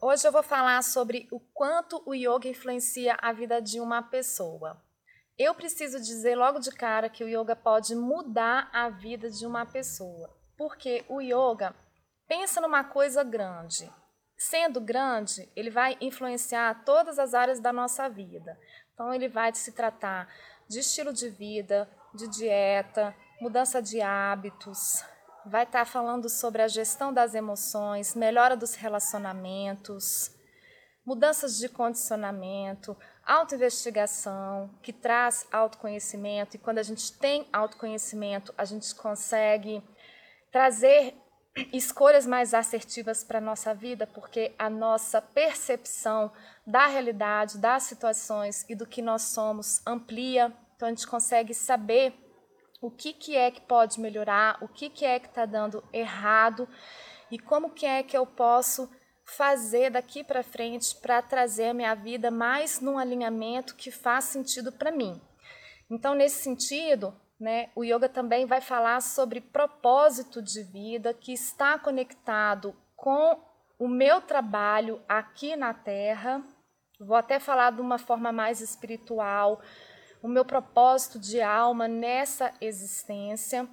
Hoje 0.00 0.28
eu 0.28 0.30
vou 0.30 0.44
falar 0.44 0.80
sobre 0.84 1.26
o 1.32 1.40
quanto 1.40 2.00
o 2.06 2.14
yoga 2.14 2.46
influencia 2.48 3.16
a 3.20 3.32
vida 3.32 3.60
de 3.60 3.80
uma 3.80 4.00
pessoa. 4.00 4.80
Eu 5.36 5.56
preciso 5.56 5.98
dizer 5.98 6.36
logo 6.36 6.60
de 6.60 6.70
cara 6.70 7.08
que 7.08 7.24
o 7.24 7.28
yoga 7.28 7.56
pode 7.56 7.96
mudar 7.96 8.70
a 8.72 8.88
vida 8.90 9.28
de 9.28 9.44
uma 9.44 9.66
pessoa, 9.66 10.32
porque 10.56 11.04
o 11.08 11.20
yoga 11.20 11.74
pensa 12.28 12.60
numa 12.60 12.84
coisa 12.84 13.24
grande. 13.24 13.90
Sendo 14.36 14.80
grande, 14.80 15.50
ele 15.56 15.68
vai 15.68 15.98
influenciar 16.00 16.84
todas 16.84 17.18
as 17.18 17.34
áreas 17.34 17.58
da 17.58 17.72
nossa 17.72 18.08
vida. 18.08 18.56
Então, 18.94 19.12
ele 19.12 19.28
vai 19.28 19.52
se 19.52 19.72
tratar 19.72 20.32
de 20.68 20.78
estilo 20.78 21.12
de 21.12 21.28
vida, 21.28 21.90
de 22.14 22.28
dieta, 22.28 23.12
mudança 23.40 23.82
de 23.82 24.00
hábitos, 24.00 25.02
vai 25.48 25.64
estar 25.64 25.84
falando 25.86 26.28
sobre 26.28 26.62
a 26.62 26.68
gestão 26.68 27.12
das 27.12 27.34
emoções, 27.34 28.14
melhora 28.14 28.56
dos 28.56 28.74
relacionamentos, 28.74 30.30
mudanças 31.04 31.56
de 31.56 31.68
condicionamento, 31.68 32.96
autoinvestigação, 33.24 34.70
que 34.82 34.92
traz 34.92 35.46
autoconhecimento, 35.50 36.56
e 36.56 36.58
quando 36.58 36.78
a 36.78 36.82
gente 36.82 37.12
tem 37.18 37.48
autoconhecimento, 37.50 38.52
a 38.58 38.64
gente 38.64 38.94
consegue 38.94 39.82
trazer 40.52 41.14
escolhas 41.72 42.26
mais 42.26 42.52
assertivas 42.52 43.24
para 43.24 43.38
a 43.38 43.40
nossa 43.40 43.74
vida, 43.74 44.06
porque 44.06 44.54
a 44.58 44.68
nossa 44.68 45.20
percepção 45.20 46.30
da 46.66 46.86
realidade, 46.86 47.58
das 47.58 47.84
situações 47.84 48.64
e 48.68 48.74
do 48.74 48.86
que 48.86 49.00
nós 49.00 49.22
somos 49.22 49.80
amplia, 49.86 50.52
então 50.76 50.86
a 50.86 50.90
gente 50.90 51.06
consegue 51.06 51.54
saber 51.54 52.27
o 52.80 52.90
que, 52.90 53.12
que 53.12 53.36
é 53.36 53.50
que 53.50 53.60
pode 53.60 54.00
melhorar, 54.00 54.58
o 54.62 54.68
que, 54.68 54.88
que 54.88 55.04
é 55.04 55.18
que 55.18 55.26
está 55.26 55.44
dando 55.44 55.82
errado 55.92 56.68
e 57.30 57.38
como 57.38 57.70
que 57.70 57.86
é 57.86 58.02
que 58.02 58.16
eu 58.16 58.26
posso 58.26 58.88
fazer 59.36 59.90
daqui 59.90 60.24
para 60.24 60.42
frente 60.42 60.96
para 60.96 61.20
trazer 61.20 61.68
a 61.68 61.74
minha 61.74 61.94
vida 61.94 62.30
mais 62.30 62.80
num 62.80 62.98
alinhamento 62.98 63.76
que 63.76 63.90
faz 63.90 64.24
sentido 64.24 64.72
para 64.72 64.90
mim. 64.90 65.20
Então, 65.90 66.14
nesse 66.14 66.42
sentido, 66.42 67.14
né, 67.38 67.70
o 67.74 67.84
yoga 67.84 68.08
também 68.08 68.46
vai 68.46 68.60
falar 68.60 69.00
sobre 69.00 69.40
propósito 69.40 70.42
de 70.42 70.62
vida 70.62 71.12
que 71.12 71.32
está 71.32 71.78
conectado 71.78 72.74
com 72.96 73.38
o 73.78 73.86
meu 73.86 74.20
trabalho 74.20 75.00
aqui 75.08 75.54
na 75.56 75.72
Terra. 75.72 76.42
Vou 76.98 77.16
até 77.16 77.38
falar 77.38 77.70
de 77.70 77.80
uma 77.80 77.98
forma 77.98 78.32
mais 78.32 78.60
espiritual, 78.60 79.60
o 80.22 80.28
meu 80.28 80.44
propósito 80.44 81.18
de 81.18 81.40
alma 81.40 81.86
nessa 81.86 82.52
existência 82.60 83.68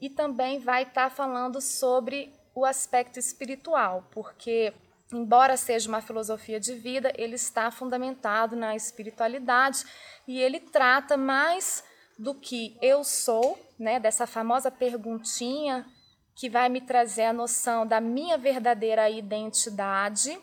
e 0.00 0.10
também 0.10 0.58
vai 0.58 0.82
estar 0.82 1.10
tá 1.10 1.14
falando 1.14 1.60
sobre 1.60 2.32
o 2.54 2.64
aspecto 2.64 3.18
espiritual, 3.18 4.06
porque 4.10 4.72
embora 5.12 5.56
seja 5.56 5.88
uma 5.88 6.00
filosofia 6.00 6.58
de 6.58 6.74
vida, 6.74 7.12
ele 7.16 7.36
está 7.36 7.70
fundamentado 7.70 8.56
na 8.56 8.74
espiritualidade 8.74 9.84
e 10.26 10.40
ele 10.40 10.58
trata 10.58 11.16
mais 11.16 11.84
do 12.18 12.34
que 12.34 12.76
eu 12.80 13.04
sou, 13.04 13.58
né, 13.78 13.98
dessa 13.98 14.26
famosa 14.26 14.70
perguntinha 14.70 15.86
que 16.34 16.48
vai 16.48 16.68
me 16.68 16.80
trazer 16.80 17.24
a 17.24 17.32
noção 17.32 17.86
da 17.86 18.00
minha 18.00 18.38
verdadeira 18.38 19.08
identidade, 19.10 20.38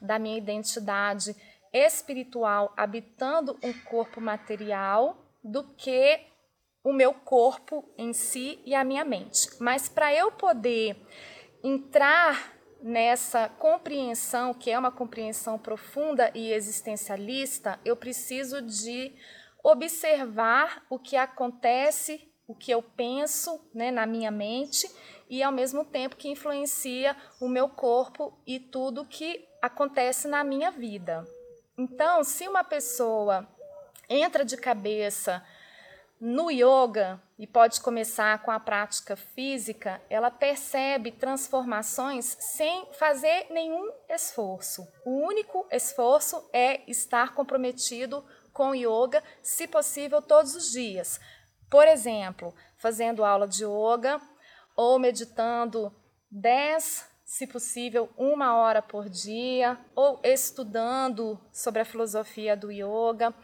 da 0.00 0.18
minha 0.18 0.38
identidade 0.38 1.36
espiritual 1.76 2.72
habitando 2.76 3.58
um 3.62 3.72
corpo 3.72 4.20
material 4.20 5.16
do 5.42 5.64
que 5.74 6.20
o 6.82 6.92
meu 6.92 7.12
corpo 7.12 7.84
em 7.98 8.12
si 8.12 8.60
e 8.64 8.74
a 8.74 8.84
minha 8.84 9.04
mente. 9.04 9.48
Mas 9.60 9.88
para 9.88 10.14
eu 10.14 10.30
poder 10.30 10.96
entrar 11.62 12.56
nessa 12.80 13.48
compreensão, 13.48 14.54
que 14.54 14.70
é 14.70 14.78
uma 14.78 14.92
compreensão 14.92 15.58
profunda 15.58 16.30
e 16.32 16.52
existencialista, 16.52 17.80
eu 17.84 17.96
preciso 17.96 18.62
de 18.62 19.12
observar 19.64 20.86
o 20.88 20.96
que 20.96 21.16
acontece, 21.16 22.20
o 22.46 22.54
que 22.54 22.70
eu 22.70 22.80
penso 22.80 23.60
né, 23.74 23.90
na 23.90 24.06
minha 24.06 24.30
mente 24.30 24.88
e 25.28 25.42
ao 25.42 25.50
mesmo 25.50 25.84
tempo 25.84 26.14
que 26.14 26.28
influencia 26.28 27.16
o 27.40 27.48
meu 27.48 27.68
corpo 27.68 28.38
e 28.46 28.60
tudo 28.60 29.04
que 29.04 29.44
acontece 29.60 30.28
na 30.28 30.44
minha 30.44 30.70
vida. 30.70 31.26
Então, 31.78 32.24
se 32.24 32.48
uma 32.48 32.64
pessoa 32.64 33.46
entra 34.08 34.44
de 34.44 34.56
cabeça 34.56 35.44
no 36.18 36.50
yoga 36.50 37.20
e 37.38 37.46
pode 37.46 37.80
começar 37.82 38.42
com 38.42 38.50
a 38.50 38.58
prática 38.58 39.14
física, 39.14 40.00
ela 40.08 40.30
percebe 40.30 41.12
transformações 41.12 42.36
sem 42.40 42.86
fazer 42.92 43.48
nenhum 43.50 43.92
esforço. 44.08 44.88
O 45.04 45.26
único 45.26 45.66
esforço 45.70 46.48
é 46.52 46.80
estar 46.90 47.34
comprometido 47.34 48.24
com 48.54 48.74
yoga, 48.74 49.22
se 49.42 49.66
possível, 49.66 50.22
todos 50.22 50.54
os 50.54 50.70
dias. 50.70 51.20
Por 51.68 51.86
exemplo, 51.86 52.54
fazendo 52.78 53.22
aula 53.22 53.46
de 53.46 53.64
yoga 53.64 54.18
ou 54.74 54.98
meditando 54.98 55.94
10 56.30 57.15
se 57.26 57.44
possível, 57.44 58.08
uma 58.16 58.56
hora 58.56 58.80
por 58.80 59.08
dia, 59.08 59.76
ou 59.96 60.20
estudando 60.22 61.38
sobre 61.52 61.82
a 61.82 61.84
filosofia 61.84 62.56
do 62.56 62.70
yoga, 62.70 63.34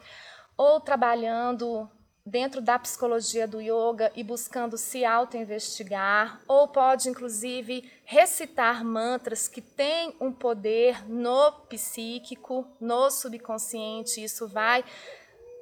ou 0.56 0.80
trabalhando 0.80 1.90
dentro 2.24 2.60
da 2.60 2.78
psicologia 2.78 3.48
do 3.48 3.60
yoga 3.60 4.12
e 4.14 4.22
buscando 4.22 4.78
se 4.78 5.04
auto-investigar, 5.04 6.40
ou 6.46 6.68
pode 6.68 7.08
inclusive 7.08 7.90
recitar 8.04 8.84
mantras 8.84 9.48
que 9.48 9.60
têm 9.60 10.14
um 10.20 10.30
poder 10.30 11.04
no 11.10 11.50
psíquico, 11.68 12.64
no 12.80 13.10
subconsciente, 13.10 14.22
isso 14.22 14.46
vai 14.46 14.84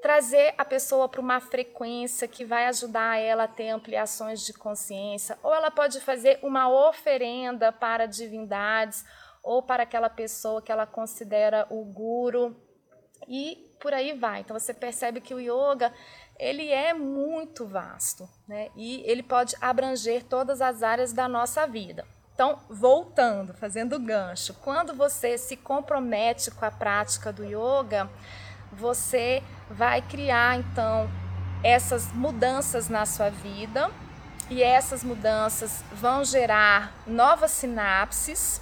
trazer 0.00 0.54
a 0.56 0.64
pessoa 0.64 1.08
para 1.08 1.20
uma 1.20 1.40
frequência 1.40 2.26
que 2.26 2.44
vai 2.44 2.66
ajudar 2.66 3.18
ela 3.18 3.44
a 3.44 3.48
ter 3.48 3.68
ampliações 3.68 4.44
de 4.44 4.52
consciência, 4.52 5.38
ou 5.42 5.54
ela 5.54 5.70
pode 5.70 6.00
fazer 6.00 6.38
uma 6.42 6.68
oferenda 6.88 7.70
para 7.70 8.06
divindades 8.06 9.04
ou 9.42 9.62
para 9.62 9.82
aquela 9.82 10.10
pessoa 10.10 10.62
que 10.62 10.72
ela 10.72 10.86
considera 10.86 11.66
o 11.70 11.84
guru 11.84 12.56
e 13.28 13.70
por 13.80 13.92
aí 13.94 14.12
vai. 14.12 14.40
Então 14.40 14.58
você 14.58 14.74
percebe 14.74 15.20
que 15.20 15.34
o 15.34 15.40
yoga 15.40 15.92
ele 16.38 16.70
é 16.70 16.94
muito 16.94 17.66
vasto, 17.66 18.28
né? 18.48 18.70
E 18.74 19.02
ele 19.06 19.22
pode 19.22 19.54
abranger 19.60 20.24
todas 20.24 20.62
as 20.62 20.82
áreas 20.82 21.12
da 21.12 21.28
nossa 21.28 21.66
vida. 21.66 22.06
Então, 22.34 22.58
voltando, 22.70 23.52
fazendo 23.52 23.98
gancho, 23.98 24.54
quando 24.54 24.94
você 24.94 25.36
se 25.36 25.58
compromete 25.58 26.50
com 26.50 26.64
a 26.64 26.70
prática 26.70 27.30
do 27.30 27.44
yoga, 27.44 28.08
você 28.72 29.42
vai 29.70 30.02
criar 30.02 30.58
então 30.58 31.10
essas 31.62 32.12
mudanças 32.12 32.88
na 32.88 33.04
sua 33.04 33.30
vida 33.30 33.90
e 34.48 34.62
essas 34.62 35.04
mudanças 35.04 35.84
vão 35.92 36.24
gerar 36.24 36.92
novas 37.06 37.52
sinapses. 37.52 38.60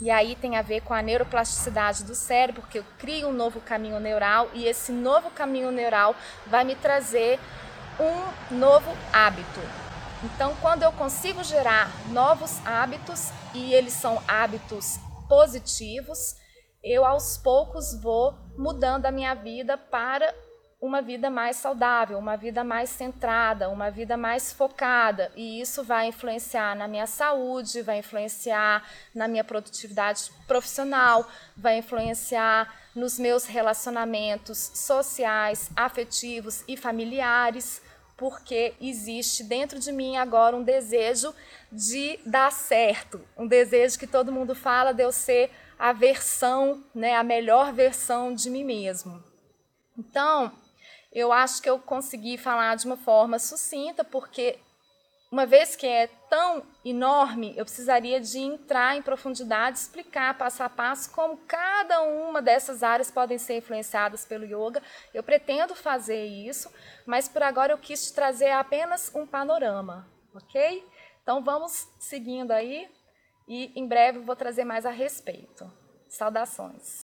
E 0.00 0.10
aí 0.10 0.34
tem 0.34 0.56
a 0.56 0.62
ver 0.62 0.80
com 0.80 0.94
a 0.94 1.02
neuroplasticidade 1.02 2.04
do 2.04 2.14
cérebro, 2.14 2.62
porque 2.62 2.78
eu 2.78 2.84
crio 2.98 3.28
um 3.28 3.32
novo 3.32 3.60
caminho 3.60 4.00
neural 4.00 4.48
e 4.54 4.66
esse 4.66 4.92
novo 4.92 5.30
caminho 5.30 5.70
neural 5.70 6.16
vai 6.46 6.64
me 6.64 6.74
trazer 6.74 7.38
um 8.00 8.56
novo 8.56 8.90
hábito. 9.12 9.60
Então, 10.22 10.54
quando 10.60 10.82
eu 10.82 10.92
consigo 10.92 11.44
gerar 11.44 11.90
novos 12.10 12.58
hábitos 12.66 13.30
e 13.54 13.74
eles 13.74 13.92
são 13.92 14.22
hábitos 14.26 14.98
positivos, 15.28 16.36
eu 16.82 17.04
aos 17.04 17.36
poucos 17.36 17.94
vou 18.00 18.34
mudando 18.60 19.06
a 19.06 19.10
minha 19.10 19.32
vida 19.32 19.78
para 19.78 20.34
uma 20.80 21.00
vida 21.00 21.30
mais 21.30 21.56
saudável, 21.56 22.18
uma 22.18 22.36
vida 22.36 22.62
mais 22.62 22.90
centrada, 22.90 23.70
uma 23.70 23.90
vida 23.90 24.18
mais 24.18 24.52
focada. 24.52 25.32
E 25.34 25.60
isso 25.60 25.82
vai 25.82 26.08
influenciar 26.08 26.76
na 26.76 26.86
minha 26.86 27.06
saúde, 27.06 27.80
vai 27.80 27.98
influenciar 27.98 28.86
na 29.14 29.26
minha 29.26 29.42
produtividade 29.42 30.30
profissional, 30.46 31.26
vai 31.56 31.78
influenciar 31.78 32.74
nos 32.94 33.18
meus 33.18 33.46
relacionamentos 33.46 34.58
sociais, 34.74 35.70
afetivos 35.74 36.62
e 36.68 36.76
familiares, 36.76 37.80
porque 38.14 38.74
existe 38.78 39.42
dentro 39.42 39.78
de 39.78 39.90
mim 39.90 40.18
agora 40.18 40.54
um 40.54 40.62
desejo 40.62 41.34
de 41.72 42.18
dar 42.26 42.52
certo, 42.52 43.24
um 43.38 43.46
desejo 43.46 43.98
que 43.98 44.06
todo 44.06 44.32
mundo 44.32 44.54
fala 44.54 44.92
de 44.92 45.02
eu 45.02 45.12
ser 45.12 45.50
a 45.80 45.94
versão, 45.94 46.84
né, 46.94 47.16
a 47.16 47.22
melhor 47.24 47.72
versão 47.72 48.34
de 48.34 48.50
mim 48.50 48.62
mesmo. 48.62 49.24
Então, 49.96 50.52
eu 51.10 51.32
acho 51.32 51.62
que 51.62 51.70
eu 51.70 51.78
consegui 51.78 52.36
falar 52.36 52.76
de 52.76 52.84
uma 52.84 52.98
forma 52.98 53.38
sucinta, 53.38 54.04
porque 54.04 54.58
uma 55.32 55.46
vez 55.46 55.74
que 55.76 55.86
é 55.86 56.08
tão 56.28 56.62
enorme, 56.84 57.54
eu 57.56 57.64
precisaria 57.64 58.20
de 58.20 58.38
entrar 58.38 58.94
em 58.94 59.00
profundidade, 59.00 59.78
explicar 59.78 60.36
passo 60.36 60.62
a 60.62 60.68
passo 60.68 61.10
como 61.12 61.38
cada 61.48 62.02
uma 62.02 62.42
dessas 62.42 62.82
áreas 62.82 63.10
podem 63.10 63.38
ser 63.38 63.56
influenciadas 63.56 64.26
pelo 64.26 64.44
yoga. 64.44 64.82
Eu 65.14 65.22
pretendo 65.22 65.74
fazer 65.74 66.26
isso, 66.26 66.70
mas 67.06 67.26
por 67.26 67.42
agora 67.42 67.72
eu 67.72 67.78
quis 67.78 68.04
te 68.04 68.12
trazer 68.12 68.50
apenas 68.50 69.10
um 69.14 69.26
panorama, 69.26 70.06
ok? 70.34 70.86
Então 71.22 71.42
vamos 71.42 71.88
seguindo 71.98 72.50
aí 72.50 72.86
e 73.50 73.72
em 73.74 73.84
breve 73.84 74.20
vou 74.20 74.36
trazer 74.36 74.64
mais 74.64 74.86
a 74.86 74.90
respeito. 74.90 75.68
Saudações. 76.08 76.98